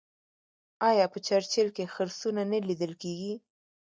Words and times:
آیا 0.89 1.05
په 1.13 1.17
چرچیل 1.27 1.67
کې 1.75 1.91
خرسونه 1.93 2.41
نه 2.51 2.59
لیدل 2.67 2.93
کیږي؟ 3.01 3.33